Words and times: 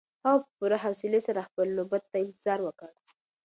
هغه 0.25 0.39
په 0.45 0.49
پوره 0.57 0.77
حوصلي 0.83 1.21
سره 1.27 1.45
خپله 1.47 1.71
نوبت 1.79 2.03
ته 2.11 2.17
انتظار 2.25 2.59
وکړ. 2.63 2.91